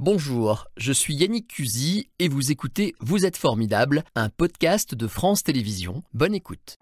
[0.00, 5.42] Bonjour, je suis Yannick Cusy et vous écoutez Vous êtes formidable, un podcast de France
[5.42, 6.04] Télévisions.
[6.14, 6.78] Bonne écoute.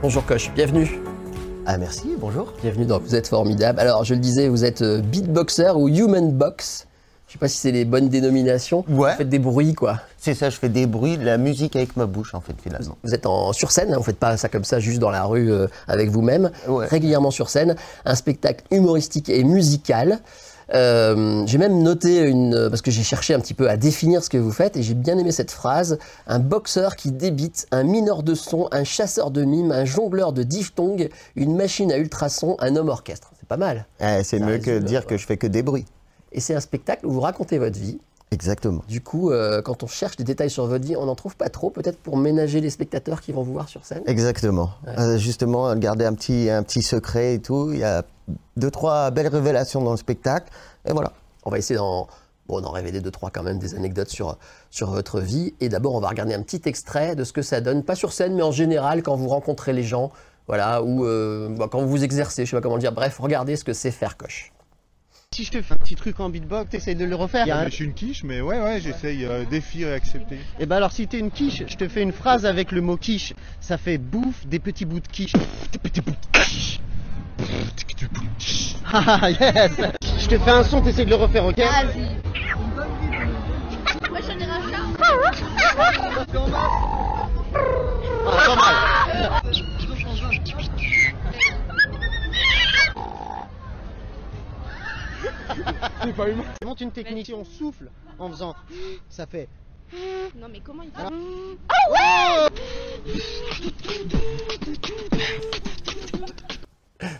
[0.00, 1.00] Bonjour Coche, bienvenue.
[1.66, 2.52] Ah merci, bonjour.
[2.62, 3.80] Bienvenue dans Vous êtes formidable.
[3.80, 6.86] Alors je le disais, vous êtes euh, beatboxer ou human box?
[7.26, 8.84] Je sais pas si c'est les bonnes dénominations.
[8.88, 9.10] Ouais.
[9.12, 10.00] Vous faites des bruits quoi.
[10.18, 12.96] C'est ça, je fais des bruits, de la musique avec ma bouche en fait finalement.
[13.02, 15.24] Vous êtes en, sur scène, hein, vous faites pas ça comme ça juste dans la
[15.24, 16.50] rue euh, avec vous-même.
[16.68, 16.86] Ouais.
[16.86, 20.20] Régulièrement sur scène, un spectacle humoristique et musical.
[20.72, 24.30] Euh, j'ai même noté une parce que j'ai cherché un petit peu à définir ce
[24.30, 28.22] que vous faites et j'ai bien aimé cette phrase un boxeur qui débite, un mineur
[28.22, 32.76] de son, un chasseur de mimes, un jongleur de diphtongues, une machine à ultrasons, un
[32.76, 33.32] homme orchestre.
[33.38, 33.86] C'est pas mal.
[34.00, 35.86] Eh, c'est mieux que dire que je fais que des bruits.
[36.34, 37.98] Et c'est un spectacle où vous racontez votre vie.
[38.30, 38.82] Exactement.
[38.88, 41.48] Du coup, euh, quand on cherche des détails sur votre vie, on n'en trouve pas
[41.48, 44.02] trop, peut-être pour ménager les spectateurs qui vont vous voir sur scène.
[44.06, 44.70] Exactement.
[44.88, 47.70] Euh, justement, garder un petit, un petit secret et tout.
[47.72, 48.02] Il y a
[48.56, 50.52] deux, trois belles révélations dans le spectacle.
[50.84, 51.12] Et voilà.
[51.44, 52.08] On va essayer d'en
[52.48, 54.36] bon, révéler deux, trois quand même, des anecdotes sur,
[54.70, 55.54] sur votre vie.
[55.60, 58.12] Et d'abord, on va regarder un petit extrait de ce que ça donne, pas sur
[58.12, 60.10] scène, mais en général, quand vous rencontrez les gens,
[60.48, 62.92] voilà, ou euh, bah, quand vous vous exercez, je sais pas comment le dire.
[62.92, 64.53] Bref, regardez ce que c'est faire coche.
[65.34, 67.64] Si je te fais un petit truc en beatbox, t'essayes de le refaire.
[67.64, 70.38] Je suis une quiche, mais ouais, ouais, j'essaye euh, défier et accepter.
[70.60, 72.96] Et ben alors si t'es une quiche, je te fais une phrase avec le mot
[72.96, 73.32] quiche.
[73.58, 75.32] Ça fait bouffe des petits bouts de quiche.
[75.72, 76.78] Des petits bouts de quiche.
[78.92, 79.72] Ah yes
[80.20, 81.56] Je te fais un son, t'essayes de le refaire, ok?
[81.58, 82.10] Vas-y.
[84.08, 84.84] Moi j'en ai un chat.
[88.26, 88.74] Ah, pas mal.
[96.64, 98.54] Monte une technique, si on souffle en faisant,
[99.08, 99.48] ça fait.
[100.40, 102.14] Non mais comment il fait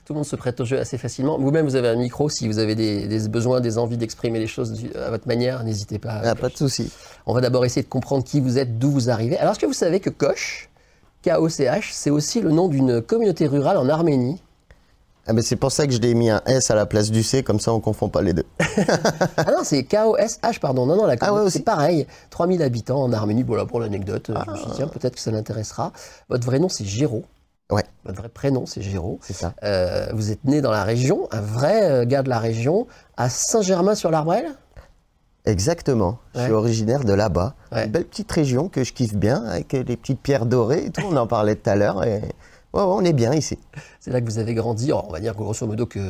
[0.06, 1.38] Tout le monde se prête au jeu assez facilement.
[1.38, 2.28] Vous-même, vous avez un micro.
[2.28, 5.62] Si vous avez des, des besoins, des envies d'exprimer les choses du- à votre manière,
[5.64, 6.20] n'hésitez pas.
[6.24, 6.90] Ah, pas de souci.
[7.26, 9.36] On va d'abord essayer de comprendre qui vous êtes, d'où vous arrivez.
[9.38, 10.70] Alors, est-ce que vous savez que Koch,
[11.22, 14.40] K-O-C-H, c'est aussi le nom d'une communauté rurale en Arménie
[15.26, 17.22] Ah, mais c'est pour ça que je l'ai mis un S à la place du
[17.22, 18.44] C, comme ça on confond pas les deux.
[19.36, 20.84] Ah non, c'est K-O-S-H, pardon.
[20.86, 21.58] Non, non, la Ah ouais, aussi.
[21.58, 22.06] c'est pareil.
[22.30, 23.42] 3000 habitants en Arménie.
[23.42, 24.30] Voilà pour l'anecdote.
[24.46, 25.92] Je me suis dit, tiens, peut-être que ça l'intéressera.
[26.28, 27.24] Votre vrai nom, c'est Géraud.
[27.70, 27.84] Ouais.
[28.04, 29.18] Votre vrai prénom, c'est Géraud.
[29.22, 29.54] C'est ça.
[29.62, 32.86] Euh, vous êtes né dans la région, un vrai euh, gars de la région,
[33.16, 34.52] à Saint-Germain-sur-l'Arbrelle
[35.46, 36.18] Exactement.
[36.34, 37.54] Je suis originaire de là-bas.
[37.72, 37.84] Ouais.
[37.84, 41.02] Une belle petite région que je kiffe bien, avec les petites pierres dorées et tout.
[41.10, 42.02] On en parlait tout à l'heure.
[42.04, 42.22] Et...
[42.74, 43.58] Ouais, ouais, on est bien ici.
[44.00, 44.86] C'est là que vous avez grandi.
[44.86, 46.00] Alors, on va dire grosso modo que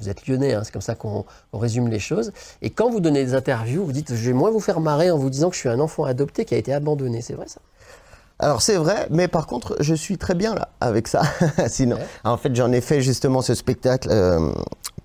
[0.00, 2.32] vous êtes lyonnais, hein, c'est comme ça qu'on résume les choses.
[2.62, 5.18] Et quand vous donnez des interviews, vous dites Je vais moins vous faire marrer en
[5.18, 7.22] vous disant que je suis un enfant adopté qui a été abandonné.
[7.22, 7.60] C'est vrai ça?
[8.38, 11.22] Alors c'est vrai, mais par contre, je suis très bien là avec ça.
[11.68, 12.02] Sinon, Ouais.
[12.24, 14.52] en fait, j'en ai fait justement ce spectacle euh,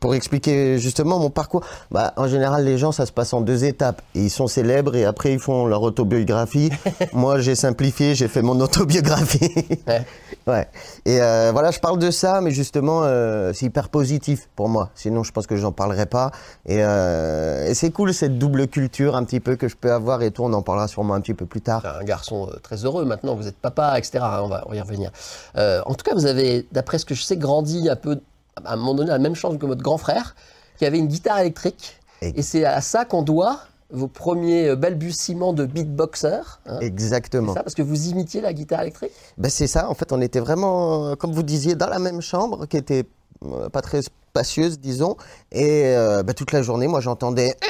[0.02, 1.64] pour expliquer justement mon parcours.
[1.92, 4.02] Bah, en général, les gens, ça se passe en deux étapes.
[4.16, 6.70] Ils sont célèbres et après ils font leur autobiographie.
[7.14, 9.54] Moi, j'ai simplifié, j'ai fait mon autobiographie.
[9.88, 10.06] Ouais.
[10.48, 10.68] ouais.
[11.06, 14.90] Et euh, voilà, je parle de ça, mais justement, euh, c'est hyper positif pour moi.
[14.96, 16.32] Sinon, je pense que j'en parlerai pas.
[16.66, 20.24] Et, euh, et c'est cool cette double culture un petit peu que je peux avoir
[20.24, 20.44] et tout.
[20.44, 21.86] On en parlera sûrement un petit peu plus tard.
[21.86, 24.20] un garçon euh, très heureux maintenant, vous êtes papa, etc.
[24.22, 25.12] hein, On va, on va y revenir.
[25.58, 28.20] Euh, en tout cas, vous avez, d'après ce que je sais, grandi un peu,
[28.64, 30.36] à un moment donné, la même chance que votre grand frère,
[30.78, 32.00] qui avait une guitare électrique.
[32.22, 33.60] Et- Et c'est à ça qu'on doit
[33.92, 36.40] vos premiers euh, balbutiements de beatboxer.
[36.66, 36.80] hein.
[36.80, 37.54] Exactement.
[37.54, 39.12] C'est ça, parce que vous imitiez la guitare électrique?
[39.38, 42.22] Ben c'est ça, en fait, on était vraiment, euh, comme vous disiez, dans la même
[42.22, 43.06] chambre, qui était
[43.46, 45.18] euh, pas très spacieuse, disons.
[45.52, 47.56] Et euh, ben, toute la journée, moi, j'entendais.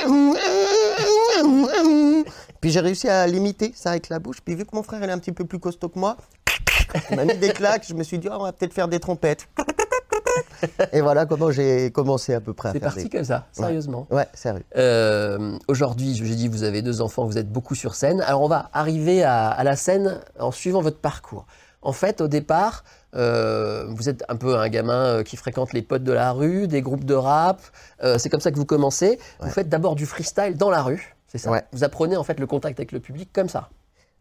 [2.61, 4.37] Puis j'ai réussi à l'imiter, ça, avec la bouche.
[4.45, 6.17] Puis vu que mon frère, il est un petit peu plus costaud que moi,
[7.09, 7.85] il m'a mis des claques.
[7.87, 9.47] Je me suis dit, oh, on va peut-être faire des trompettes.
[10.93, 13.09] Et voilà comment j'ai commencé à peu près à C'est faire parti des...
[13.17, 14.07] comme ça, sérieusement.
[14.11, 14.63] Ouais, sérieux.
[14.77, 18.21] Euh, Aujourd'hui, j'ai dit, vous avez deux enfants, vous êtes beaucoup sur scène.
[18.21, 21.45] Alors, on va arriver à, à la scène en suivant votre parcours.
[21.83, 22.83] En fait, au départ,
[23.15, 26.67] euh, vous êtes un peu un gamin euh, qui fréquente les potes de la rue,
[26.67, 27.59] des groupes de rap.
[28.03, 29.17] Euh, c'est comme ça que vous commencez.
[29.39, 29.51] Vous Ouais.
[29.51, 31.49] faites d'abord du freestyle dans la rue, c'est ça?
[31.49, 31.63] Ouais.
[31.71, 33.69] Vous apprenez en fait le contact avec le public comme ça?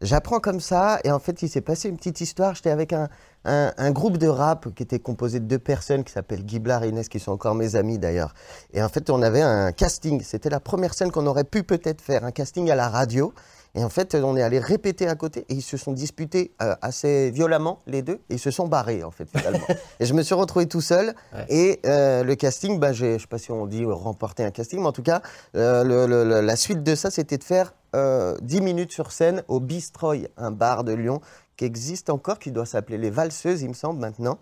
[0.01, 2.55] J'apprends comme ça, et en fait, il s'est passé une petite histoire.
[2.55, 3.07] J'étais avec un,
[3.45, 6.89] un- un groupe de rap qui était composé de deux personnes qui s'appellent Guiblar et
[6.89, 8.33] Inès, qui sont encore mes amis d'ailleurs.
[8.73, 10.21] Et en fait, on avait un casting.
[10.23, 13.31] C'était la première scène qu'on aurait pu peut-être faire, un casting à la radio.
[13.73, 16.75] Et en fait, on est allé répéter à côté et ils se sont disputés euh,
[16.81, 19.65] assez violemment, les deux, et ils se sont barrés, en fait, finalement.
[20.01, 21.13] et je me suis retrouvé tout seul.
[21.33, 21.45] Ouais.
[21.47, 24.79] Et euh, le casting, bah, je ne sais pas si on dit remporter un casting,
[24.81, 25.21] mais en tout cas,
[25.55, 29.11] euh, le- le- le- la suite de ça, c'était de faire euh, 10 minutes sur
[29.11, 31.21] scène au Bistroy, un bar de Lyon
[31.57, 34.39] qui existe encore, qui doit s'appeler Les Valseuses, il me semble, maintenant.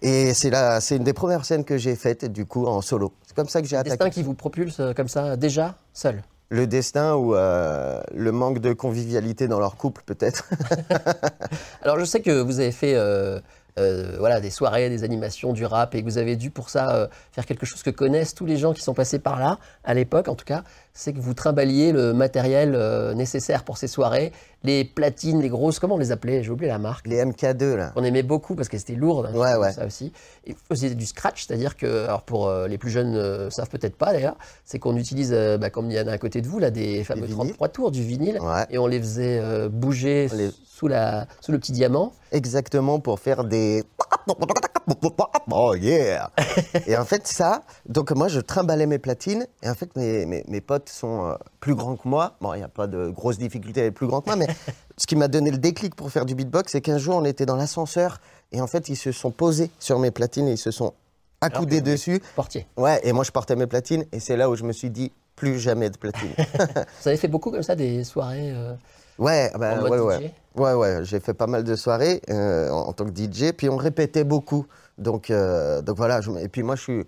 [0.00, 3.12] Et c'est la- c'est une des premières scènes que j'ai faites, du coup, en solo.
[3.26, 3.90] C'est comme ça que j'ai attaqué.
[3.96, 6.22] Destin qui vous propulse euh, comme ça, déjà, seul.
[6.48, 10.48] Le destin ou euh, le manque de convivialité dans leur couple, peut-être.
[11.82, 13.40] Alors je sais que vous avez fait euh,
[13.78, 17.08] euh, voilà, des soirées, des animations, du rap, et que vous avez dû pour ça
[17.32, 20.28] faire quelque chose que connaissent tous les gens qui sont passés par là, à l'époque
[20.28, 20.62] en tout cas,
[20.94, 25.78] c'est que vous trimballiez le matériel euh, nécessaire pour ces soirées, les platines, les grosses,
[25.78, 26.42] comment on les appelait?
[26.42, 27.06] J'ai oublié la marque.
[27.08, 27.92] Les MK2, là.
[27.96, 29.72] On aimait beaucoup parce que c'était lourd, hein, Ouais, ouais.
[29.72, 30.12] ça aussi.
[30.46, 33.68] Et vous faisiez du scratch, c'est-à-dire que, alors pour euh, les plus jeunes ne savent
[33.70, 36.40] peut-être pas d'ailleurs, c'est qu'on utilise, euh, bah, comme il y en a à côté
[36.42, 37.48] de vous, là, des fameux vinyles.
[37.48, 38.66] 33 tours du vinyle, Ouais.
[38.70, 42.12] et on les faisait euh, bouger les- sous, la, sous le petit diamant.
[42.32, 43.82] Exactement pour faire des.
[45.50, 46.30] Oh yeah!
[46.86, 50.44] et en fait, ça, donc moi je trimballais mes platines, et en fait, mes, mes,
[50.48, 52.36] mes potes sont euh, plus grands que moi.
[52.40, 54.46] Bon, il n'y a pas de grosses difficultés à être plus grands que moi, mais
[54.98, 57.46] ce qui m'a donné le déclic pour faire du beatbox, c'est qu'un jour on était
[57.46, 58.20] dans l'ascenseur,
[58.52, 60.92] et en fait, ils se sont posés sur mes platines et ils se sont
[61.40, 62.20] accoudés dessus.
[62.36, 62.66] Portier.
[62.76, 65.12] Ouais, et moi je portais mes platines, et c'est là où je me suis dit,
[65.36, 66.32] plus jamais de platines.
[67.02, 68.74] Vous avez fait beaucoup comme ça des soirées euh,
[69.18, 70.34] ouais, bah, en mode ouais, DJ ouais.
[70.54, 73.68] Ouais, ouais, j'ai fait pas mal de soirées euh, en, en tant que DJ, puis
[73.70, 74.66] on répétait beaucoup.
[74.98, 77.04] Donc, euh, donc voilà, je- et puis moi je suis,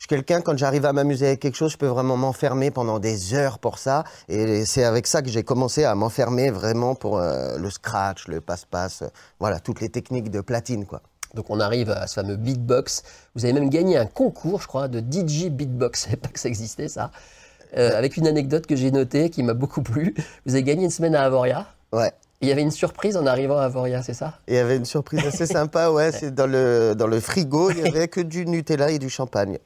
[0.00, 2.98] je suis quelqu'un, quand j'arrive à m'amuser avec quelque chose, je peux vraiment m'enfermer pendant
[2.98, 4.04] des heures pour ça.
[4.30, 8.40] Et c'est avec ça que j'ai commencé à m'enfermer vraiment pour euh, le scratch, le
[8.40, 9.08] passe-passe, euh,
[9.40, 11.02] voilà, toutes les techniques de platine, quoi.
[11.34, 13.02] Donc on arrive à ce fameux beatbox.
[13.34, 16.00] Vous avez même gagné un concours, je crois, de DJ beatbox.
[16.00, 17.10] Je savais pas que ça existait, ça.
[17.76, 20.14] Euh, avec une anecdote que j'ai notée qui m'a beaucoup plu.
[20.46, 21.66] Vous avez gagné une semaine à Avoria.
[21.92, 22.10] Ouais.
[22.40, 24.38] Il y avait une surprise en arrivant à Avoria, c'est ça?
[24.48, 27.80] Il y avait une surprise assez sympa, ouais, c'est dans le, dans le frigo, il
[27.80, 29.58] y avait que du Nutella et du champagne.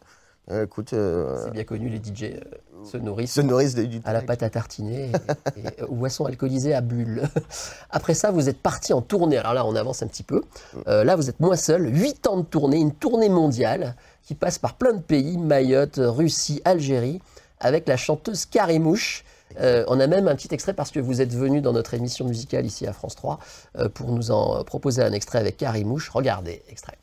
[0.50, 2.41] Euh, écoute, euh, C'est bien connu, les DJ euh,
[2.85, 5.11] se nourrissent se nourrissent de à la pâte à tartiner
[5.56, 7.23] et, et, euh, boissons alcoolisées à bulles.
[7.91, 9.38] Après ça, vous êtes parti en tournée.
[9.38, 10.43] Alors là, on avance un petit peu.
[10.87, 11.94] Euh, là, vous êtes moins seul.
[11.94, 16.61] Huit ans de tournée, une tournée mondiale qui passe par plein de pays Mayotte, Russie,
[16.64, 17.20] Algérie,
[17.61, 19.25] avec la chanteuse Karimouche.
[19.61, 22.26] Euh, on a même un petit extrait parce que vous êtes venu dans notre émission
[22.26, 23.38] musicale ici à France 3
[23.79, 26.11] euh, pour nous en proposer un extrait avec Karimouche.
[26.11, 26.99] Regardez, extrait.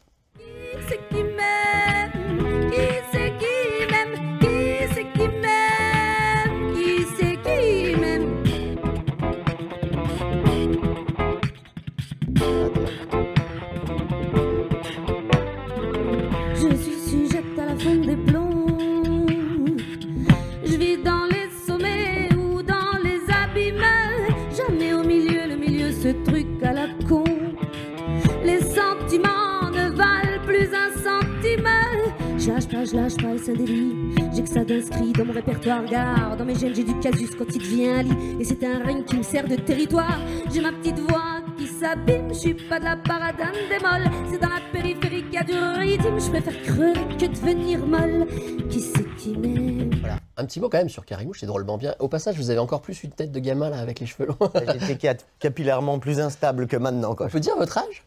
[32.91, 33.93] Je lâche pas, et c'est un délit.
[34.35, 35.81] J'ai que ça d'inscrit dans mon répertoire.
[35.81, 38.17] Regarde, dans mes gènes, j'ai du casus quand il devient un lit.
[38.39, 40.19] Et c'est un règne qui me sert de territoire.
[40.53, 42.29] J'ai ma petite voix qui s'abîme.
[42.29, 44.11] Je suis pas de la paradane des molles.
[44.29, 46.19] C'est dans la périphérie qu'il y a du rythme.
[46.19, 48.27] Je préfère crever que devenir molle.
[48.69, 49.91] Qui c'est qui m'aime?
[50.01, 50.17] Voilà.
[50.35, 51.95] Un petit mot quand même sur Karimouche, c'est drôlement bien.
[51.99, 54.49] Au passage, vous avez encore plus une tête de gamin là avec les cheveux longs.
[54.79, 57.27] J'étais cap- capillairement plus instable que maintenant, quoi.
[57.27, 58.03] On peut dire votre âge?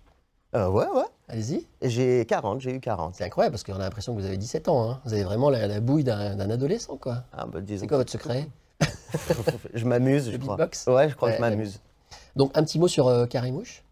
[0.54, 1.04] Euh, ouais, ouais.
[1.28, 1.66] Allez-y.
[1.82, 3.14] J'ai 40, j'ai eu 40.
[3.14, 4.90] C'est incroyable parce qu'on a l'impression que vous avez 17 ans.
[4.90, 5.00] hein.
[5.04, 7.24] Vous avez vraiment la, la bouille d'un adolescent, quoi.
[7.32, 8.48] Ah, bah, C'est quoi votre secret
[9.74, 10.56] Je m'amuse, je crois.
[10.56, 11.80] beatbox Ouais, je crois Ouais, que je m'amuse.
[12.36, 13.82] Donc, un petit mot sur euh, Karimouche.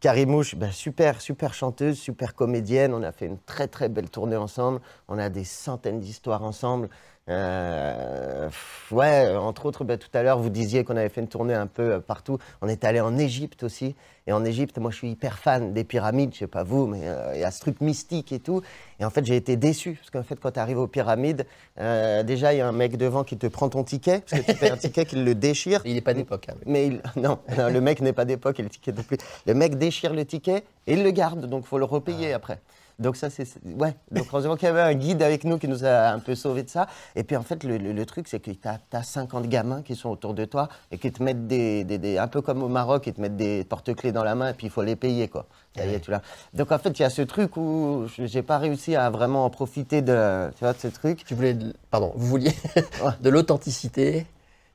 [0.00, 2.94] Karimouche, ben, super, super chanteuse, super comédienne.
[2.94, 4.80] On a fait une très, très belle tournée ensemble.
[5.08, 6.88] On a des centaines d'histoires ensemble.
[7.28, 8.48] Euh,
[8.90, 11.66] ouais, entre autres, ben, tout à l'heure, vous disiez qu'on avait fait une tournée un
[11.66, 12.38] peu euh, partout.
[12.60, 13.94] On est allé en Égypte aussi.
[14.26, 16.32] Et en Égypte, moi, je suis hyper fan des pyramides.
[16.34, 18.62] Je sais pas vous, mais euh, il y a ce truc mystique et tout.
[18.98, 19.92] Et en fait, j'ai été déçu.
[20.00, 21.46] Parce qu'en fait, quand tu arrives aux pyramides,
[21.78, 24.22] euh, déjà, il y a un mec devant qui te prend ton ticket.
[24.28, 25.82] Parce que tu fais un ticket qu'il le déchire.
[25.84, 26.48] Il n'est pas d'époque.
[26.48, 26.54] hein.
[26.66, 29.18] Mais il- non, non, le mec n'est pas d'époque et le ticket non plus.
[29.46, 32.58] Le mec déchire le ticket et il le garde, donc faut le repayer après.
[33.00, 33.94] Donc ça c'est ouais.
[34.12, 36.62] Donc heureusement qu'il y avait un guide avec nous qui nous a un peu sauvé
[36.62, 36.86] de ça.
[37.16, 39.96] Et puis en fait le, le- le truc c'est que tu as, 50 gamins qui
[39.96, 42.68] sont autour de toi et qui te mettent des, des- des- un peu comme au
[42.68, 45.28] Maroc, ils te mettent des porte-clés dans la main et puis il faut les payer
[45.28, 45.46] quoi.
[45.76, 46.12] Ça y est, tu.
[46.54, 49.44] Donc en fait il y a ce truc où je- j'ai pas réussi à vraiment
[49.46, 51.24] en profiter de, tu vois, de ce truc.
[51.24, 52.52] Tu voulais, de- pardon, vous vouliez
[53.22, 54.26] de l'authenticité,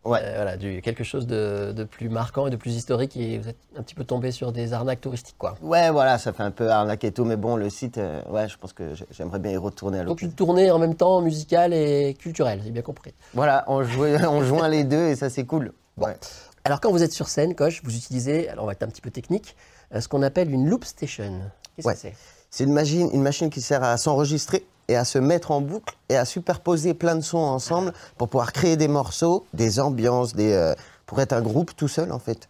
[0.05, 0.19] Ouais.
[0.21, 3.17] euh, voilà, du, quelque chose de, de plus marquant et de plus historique.
[3.17, 5.55] Et vous êtes un petit peu tombé sur des arnaques touristiques, quoi.
[5.61, 8.47] Ouais, voilà, ça fait un peu arnaque et tout, mais bon, le site, euh, ouais,
[8.47, 11.21] je pense que j'ai- j'aimerais bien y retourner à Donc une tournée en même temps
[11.21, 13.13] musicale et culturelle, j'ai bien compris.
[13.33, 15.73] Voilà, on, jouait- on joint les deux et ça c'est cool.
[15.97, 16.15] Ouais.
[16.63, 19.01] Alors quand vous êtes sur scène, Coche, vous utilisez, alors on va être un petit
[19.01, 19.55] peu technique,
[19.93, 21.39] euh, ce qu'on appelle une loop station.
[21.75, 21.93] Qu'est-ce Ouais.
[21.93, 22.13] que c'est?
[22.49, 25.95] C'est une machine, une machine qui sert à s'enregistrer et à se mettre en boucle
[26.09, 30.53] et à superposer plein de sons ensemble pour pouvoir créer des morceaux, des ambiances, des,
[30.53, 30.73] euh,
[31.05, 32.47] pour être un groupe tout seul en fait.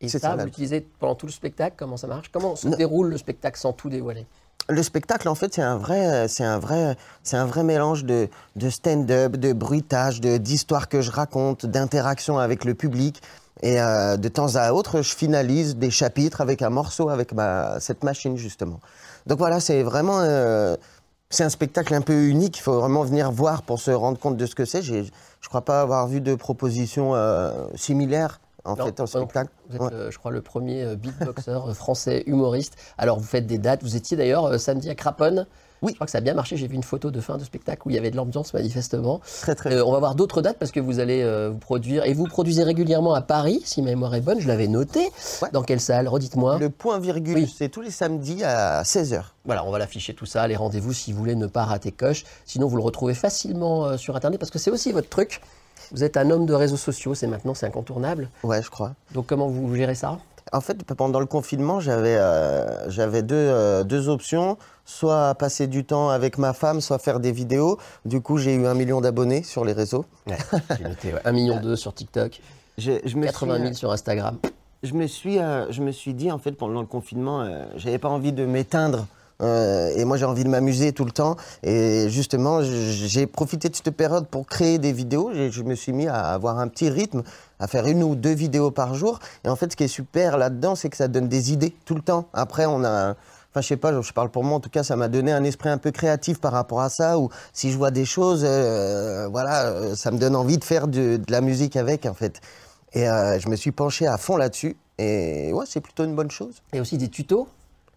[0.00, 2.30] Et C'est ça, ça, vous l'utilisez pendant tout le spectacle Comment ça marche?
[2.32, 2.76] Comment se Non.
[2.76, 4.26] déroule le spectacle sans tout dévoiler?
[4.68, 8.28] Le spectacle, en fait, c'est un vrai, c'est un vrai, c'est un vrai mélange de,
[8.54, 13.20] de stand-up, de bruitage, de d'histoires que je raconte, d'interaction avec le public.
[13.62, 17.78] Et euh, de temps à autre, je finalise des chapitres avec un morceau avec ma,
[17.80, 18.80] cette machine justement.
[19.26, 20.76] Donc voilà, c'est vraiment, euh,
[21.32, 22.58] c'est un spectacle un peu unique.
[22.58, 24.82] Il faut vraiment venir voir pour se rendre compte de ce que c'est.
[24.82, 25.02] Je
[25.48, 29.50] crois pas avoir vu de propositions euh, similaires en Non, fait en spectacle.
[29.68, 29.88] Vous êtes, Ouais.
[29.92, 32.76] euh, je crois, le premier euh, beatboxer français humoriste.
[32.98, 33.82] Alors, vous faites des dates.
[33.82, 35.46] Vous étiez d'ailleurs samedi à Craponne.
[35.82, 35.90] Oui.
[35.90, 36.56] Je crois que ça a bien marché.
[36.56, 39.20] J'ai vu une photo de fin de spectacle où il y avait de l'ambiance, manifestement.
[39.42, 39.74] Très très.
[39.74, 42.04] Euh, on va voir d'autres dates parce que vous allez euh, vous produire.
[42.04, 44.40] Et vous produisez régulièrement à Paris, si ma mémoire est bonne.
[44.40, 45.10] Je l'avais noté.
[45.42, 45.48] Ouais.
[45.52, 46.08] Dans quelle salle?
[46.08, 46.58] Redites-moi.
[46.58, 47.54] Le point virgule, Oui.
[47.56, 49.22] c'est tous les samedis à 16h.
[49.44, 52.24] Voilà, on va l'afficher tout ça, les rendez-vous si vous voulez ne pas rater coche.
[52.46, 55.40] Sinon, vous le retrouvez facilement euh, sur Internet parce que c'est aussi votre truc.
[55.90, 58.30] Vous êtes un homme de réseaux sociaux, c'est maintenant, c'est incontournable.
[58.44, 58.92] Ouais, je crois.
[59.12, 60.18] Donc, comment vous gérez ça?
[60.52, 64.58] En fait, pendant le confinement, j'avais euh, j'avais deux, euh, deux options.
[64.84, 67.78] Soit passer du temps avec ma femme, soit faire des vidéos.
[68.04, 70.04] Du coup, j'ai eu un million d'abonnés sur les réseaux.
[70.26, 72.40] J'ai noté ouais, 1 million d'eux sur TikTok,
[72.78, 74.38] Je me 80 suis, 000 sur Instagram.
[74.82, 78.08] je me suis, euh, je me suis dit, en fait, pendant le confinement, j'avais pas
[78.08, 79.06] envie de m'éteindre.
[79.40, 81.36] euh, et moi, j'ai envie de m'amuser tout le temps.
[81.62, 85.30] Et justement, j'ai profité de cette période pour créer des vidéos.
[85.32, 87.22] Je me suis mis à avoir un petit rythme,
[87.62, 89.20] à faire une ou deux vidéos par jour.
[89.44, 91.94] Et en fait, ce qui est super là-dedans, c'est que ça donne des idées tout
[91.94, 92.26] le temps.
[92.34, 93.14] Après, on a.
[93.54, 95.44] Enfin, je sais pas, je parle pour moi, en tout cas, ça m'a donné un
[95.44, 99.28] esprit un peu créatif par rapport à ça, où si je vois des choses, euh,
[99.30, 102.40] voilà, euh, ça me donne envie de faire de, de la musique avec, en fait.
[102.94, 106.30] Et euh, je me suis penché à fond là-dessus, et ouais, c'est plutôt une bonne
[106.30, 106.62] chose.
[106.72, 107.46] Et aussi des tutos.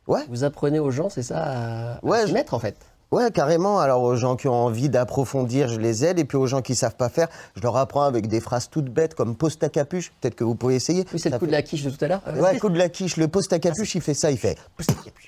[0.08, 0.26] Ouais.
[0.30, 2.76] Vous apprenez aux gens, c'est ça, à, à Ouais, s'y je- mettre en fait.
[3.16, 3.80] Ouais, carrément.
[3.80, 6.20] Alors aux gens qui ont envie d'approfondir, je les aide.
[6.20, 8.90] Et puis aux gens qui savent pas faire, je leur apprends avec des phrases toutes
[8.90, 10.12] bêtes comme pose ta capuche.
[10.22, 11.06] Peut-être que vous pouvez essayer.
[11.14, 12.22] Oui, c'est le coup de la quiche de tout à l'heure.
[12.28, 13.18] Euh, Ouais, coup de la quiche.
[13.18, 14.58] Le pose ta capuche, il fait ça, il fait.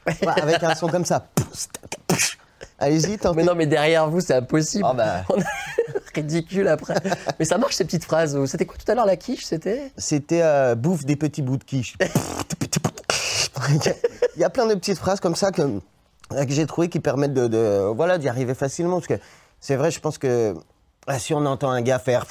[0.06, 1.26] Ouais, avec un son comme ça.
[1.36, 2.38] Pose ta capuche.
[2.80, 3.38] Allez-y, tentez.
[3.38, 4.86] Mais non, mais derrière vous, c'est impossible.
[4.88, 5.24] Ah bah.
[5.30, 5.44] On a-
[6.14, 6.96] Ridicule après.
[7.38, 8.44] mais ça marche ces petites phrases.
[8.46, 9.92] C'était quoi tout à l'heure la quiche C'était?
[9.98, 11.96] C'était euh, bouffe des petits bouts de quiche.
[14.36, 15.62] Il y a plein de petites phrases comme ça que,
[16.30, 19.20] que j'ai trouvé qui permettent de, de- voilà d'y arriver facilement parce que
[19.60, 20.56] c'est vrai, je pense que
[21.08, 22.26] ah, si on entend un gars faire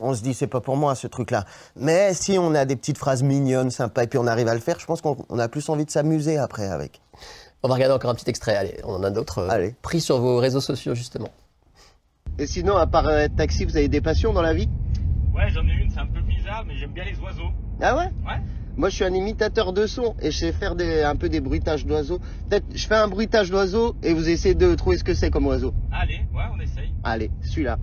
[0.00, 1.44] on se dit c'est pas pour moi ce truc-là.
[1.76, 4.60] Mais si on a des petites phrases mignonnes, sympas, et puis on arrive à le
[4.60, 7.00] faire, je pense qu'on on a plus envie de s'amuser après avec.
[7.62, 8.54] On va regarder encore un petit extrait.
[8.56, 9.74] Allez, on en a d'autres euh, Allez.
[9.80, 11.30] pris sur vos réseaux sociaux justement.
[12.38, 14.68] Et sinon, à part euh, être taxi, vous avez des passions dans la vie?
[15.34, 17.50] Ouais, j'en ai une, c'est un peu bizarre, mais j'aime bien les oiseaux.
[17.80, 18.10] Ah ouais?
[18.26, 18.40] Ouais.
[18.76, 21.40] Moi, je suis un imitateur de son et je sais faire des, un peu des
[21.40, 22.18] bruitages d'oiseaux.
[22.48, 25.46] Peut-être, je fais un bruitage d'oiseau et vous essayez de trouver ce que c'est comme
[25.46, 25.72] oiseau.
[25.92, 26.92] Allez, ouais, on essaye.
[27.04, 27.78] Allez, celui-là.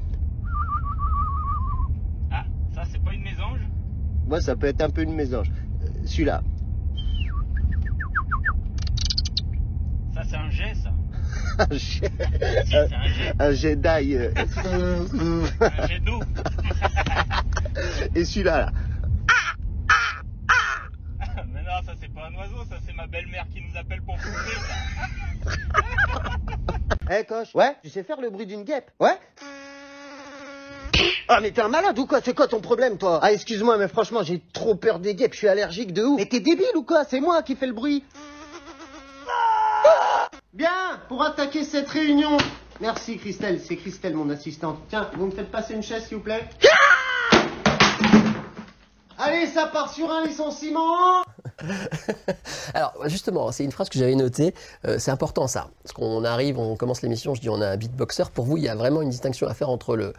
[2.31, 2.43] Ah,
[2.75, 3.60] ça, c'est pas une mésange?
[4.27, 5.50] Moi, ça peut être un peu une mésange.
[5.83, 6.41] Euh, celui-là.
[10.13, 10.91] Ça, c'est un jet, ça.
[11.69, 12.12] Un jet-
[12.65, 13.77] Si, un jet.
[13.86, 14.31] euh.
[15.62, 16.19] Un jet d'eau.
[18.15, 18.71] et celui-là, là.
[21.53, 24.15] Mais non, ça, c'est pas un oiseau, ça, c'est ma belle-mère qui nous appelle pour
[24.15, 25.51] bouffer, ça.
[27.13, 29.18] Eh, coche Ouais Tu sais faire le bruit d'une guêpe Ouais
[31.27, 32.22] Ah, mais t'es un malade ou quoi?
[32.24, 33.20] C'est quoi ton problème, toi?
[33.22, 36.18] Ah, excuse-moi, mais franchement, j'ai trop peur des guêpes, je suis allergique de ouf.
[36.18, 37.03] Mais t'es débile ou quoi?
[37.03, 38.03] C'est moi qui fais le bruit.
[40.53, 40.70] Bien,
[41.10, 42.38] pour attaquer cette réunion.
[42.80, 43.60] Merci, Christelle.
[43.60, 44.80] C'est Christelle, mon assistante.
[44.89, 46.48] Tiens, vous me faites passer une chaise, s'il vous plaît?
[49.18, 51.24] Allez, ça part sur un licenciement
[52.74, 54.53] Alors justement, c'est une phrase que j'avais notée.
[54.86, 57.77] Euh, c'est important ça, parce qu'on arrive, on commence l'émission, je dis on a un
[57.77, 58.24] beatboxer.
[58.34, 60.13] Pour vous, il y a vraiment une distinction à faire entre le,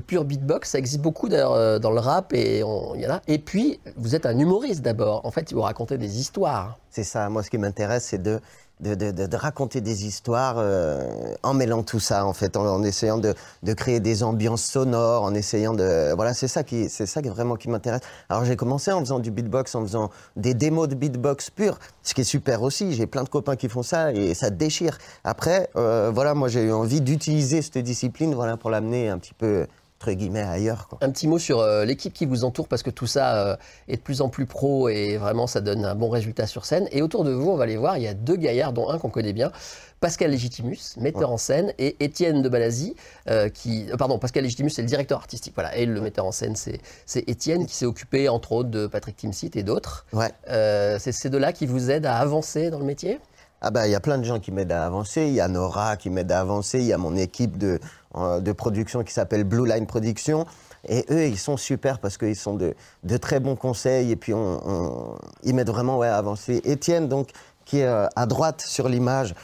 [0.00, 3.22] pur beatbox, ça existe beaucoup euh, dans le rap et on- y a.
[3.26, 5.24] Et puis vous êtes un humoriste d'abord.
[5.24, 6.78] En fait, vous racontez des histoires.
[6.90, 8.40] C'est ça, moi ce qui m'intéresse, c'est de,
[8.80, 12.82] de, de- de- raconter des histoires euh, en mêlant tout ça, en fait, en, en
[12.82, 16.12] essayant de, de créer des ambiances sonores, en essayant de...
[16.14, 18.00] Voilà, c'est ça qui, c'est ça qui vraiment qui m'intéresse.
[18.28, 22.14] Alors j'ai commencé en faisant du beatbox, en faisant des démos de beatbox pur, ce
[22.14, 24.98] qui est super aussi, j'ai plein de copains qui font ça et ça déchire.
[25.24, 29.34] Après, euh, voilà, moi j'ai eu envie d'utiliser cette discipline, voilà, pour l'amener un petit
[29.34, 29.66] peu,
[30.00, 30.98] entre guillemets, ailleurs, quoi.
[31.02, 33.56] Un petit mot sur euh, l'équipe qui vous entoure, parce que tout ça euh,
[33.88, 36.88] est de plus en plus pro et vraiment ça donne un bon résultat sur scène.
[36.92, 38.98] Et autour de vous, on va les voir, il y a deux gaillards, dont un
[38.98, 39.50] qu'on connaît bien,
[39.98, 42.94] Pascal Légitimus, metteur en scène, et Étienne de Balazy,
[43.28, 43.86] euh, qui...
[43.98, 47.66] pardon, Pascal Légitimus, c'est le directeur artistique, voilà, et le metteur en scène, c'est Étienne,
[47.66, 50.06] qui s'est occupé, entre autres, de Patrick Timsit et d'autres.
[50.12, 50.30] Ouais.
[50.46, 53.18] C'est ces deux-là qui vous aident à avancer dans le métier?
[53.60, 55.26] Ah bah il y a plein de gens qui m'aident à avancer.
[55.26, 56.78] Il y a Nora qui m'aide à avancer.
[56.78, 57.80] Il y a mon équipe de,
[58.14, 60.46] de production qui s'appelle Blue Line Production.
[60.88, 62.74] Et eux, ils sont super parce qu'ils sont de,
[63.04, 66.60] de très bons conseils et puis on, ils m'aident vraiment ouais, à avancer.
[66.64, 67.30] Étienne, donc,
[67.64, 69.34] qui est euh, à droite sur l'image,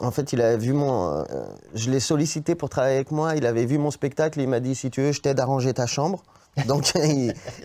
[0.00, 1.18] en fait, il avait vu mon.
[1.18, 1.24] euh,
[1.74, 3.36] je l'ai sollicité pour travailler avec moi.
[3.36, 4.40] Il avait vu mon spectacle.
[4.40, 6.22] Il m'a dit si tu veux, je t'aide à ranger ta chambre.
[6.66, 6.92] Donc,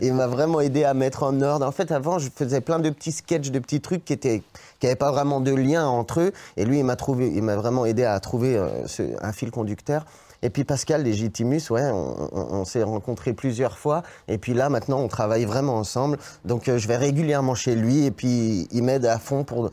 [0.01, 1.65] il, m'a vraiment aidé à mettre en ordre.
[1.65, 4.43] En fait, avant, je faisais plein de petits sketchs, de petits trucs qui qui
[4.83, 6.31] n'avaient pas vraiment de lien entre eux.
[6.55, 8.69] Et lui, il m'a trouvé, il m'a vraiment aidé à trouver euh,
[9.21, 10.05] un fil conducteur.
[10.41, 14.03] Et puis Pascal Légitimus, ouais, on, s'est rencontrés plusieurs fois.
[14.27, 16.17] Et puis là, maintenant, on travaille vraiment ensemble.
[16.45, 18.05] Donc, euh, je vais régulièrement chez lui.
[18.05, 19.71] Et puis, il m'aide à fond pour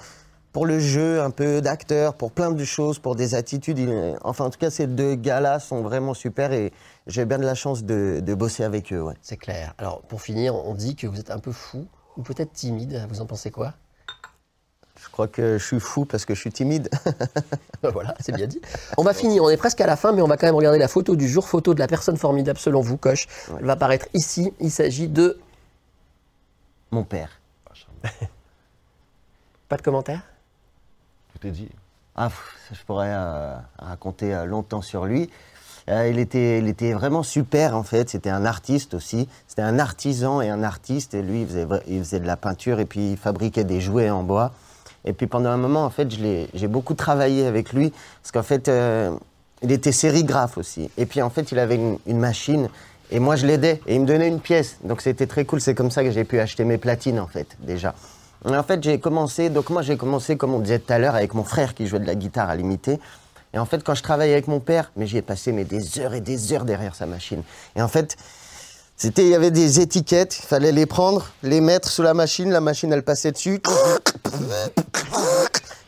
[0.52, 3.76] pour le jeu, un peu d'acteur, pour plein de choses, pour des attitudes.
[4.22, 6.72] Enfin, en tout cas, ces deux gars-là sont vraiment super et
[7.08, 9.02] j'ai bien de la chance de, de bosser avec eux.
[9.02, 9.14] Ouais.
[9.20, 9.74] C'est clair.
[9.78, 13.04] Alors, pour finir, on dit que vous êtes un peu fou ou peut-être timide.
[13.10, 13.74] Vous en pensez quoi?
[15.14, 16.90] Crois que je suis fou parce que je suis timide.
[17.82, 18.60] Voilà, c'est bien dit.
[18.96, 20.78] On va finir, on est presque à la fin, mais on va quand même regarder
[20.78, 23.28] la photo du jour, photo de la personne formidable selon vous, Coche.
[23.58, 24.54] Elle va apparaître ici.
[24.58, 25.38] Il s'agit de.
[26.90, 27.28] Mon père.
[29.68, 30.22] Pas de commentaire
[31.34, 31.68] Tout est dit.
[32.16, 32.30] Ah,
[32.72, 35.30] je pourrais euh, raconter euh, longtemps sur lui.
[35.90, 38.08] Euh, il, était, il était vraiment super en fait.
[38.08, 39.28] C'était un artiste aussi.
[39.46, 41.12] C'était un artisan et un artiste.
[41.12, 43.80] Et lui, il faisait, vra- il faisait de la peinture et puis il fabriquait des
[43.82, 44.52] jouets en bois.
[45.04, 47.92] Et puis pendant un moment, en fait, j'ai beaucoup travaillé avec lui
[48.22, 49.14] parce qu'en fait, euh,
[49.62, 50.90] il était sérigraphe aussi.
[50.96, 52.68] Et puis en fait, il avait une, machine
[53.10, 54.78] et moi, je l'aidais et il me donnait une pièce.
[54.84, 55.60] Donc c'était très cool.
[55.60, 57.94] C'est comme ça que j'ai pu acheter mes platines en fait déjà.
[58.46, 59.50] Et en fait, j'ai commencé.
[59.50, 62.00] Donc moi, j'ai commencé comme on disait tout à l'heure avec mon frère qui jouait
[62.00, 62.98] de la guitare à l'imiter.
[63.54, 66.14] Et en fait, quand je travaillais avec mon père, mais j'y ai passé des heures
[66.14, 67.42] et des heures derrière sa machine.
[67.76, 68.16] Et en fait,
[68.96, 72.50] c'était, il y avait des étiquettes, il fallait les prendre, les mettre sous la machine,
[72.50, 73.60] la machine elle passait dessus,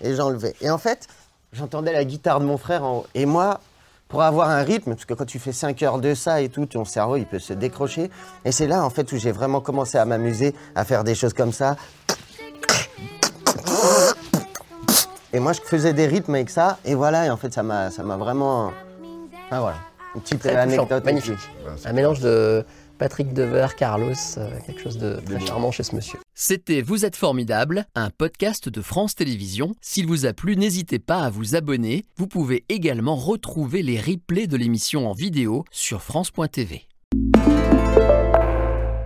[0.03, 0.55] et j'enlevais.
[0.61, 1.07] Et en fait,
[1.53, 3.07] j'entendais la guitare de mon frère en haut.
[3.15, 3.61] Et moi,
[4.09, 6.67] pour avoir un rythme, parce que quand tu fais 5 heures de ça et tout,
[6.67, 8.11] ton cerveau il peut se décrocher.
[8.45, 11.33] Et c'est là en fait où j'ai vraiment commencé à m'amuser, à faire des choses
[11.33, 11.77] comme ça.
[15.33, 17.91] Et moi, je faisais des rythmes avec ça, et voilà, et en fait, ça m'a,
[17.91, 18.73] ça m'a vraiment.
[19.51, 19.77] Ah voilà,
[20.15, 21.05] une petite Très anecdote.
[21.05, 21.39] magnifique.
[21.85, 22.65] Un mélange de
[22.99, 26.19] Patrick Devers, Carlos, euh, quelque chose de très charmant chez ce monsieur.
[26.35, 29.75] C'était Vous êtes formidable, un podcast de France Télévisions.
[29.81, 32.05] S'il vous a plu, n'hésitez pas à vous abonner.
[32.17, 36.87] Vous pouvez également retrouver les replays de l'émission en vidéo sur France.tv.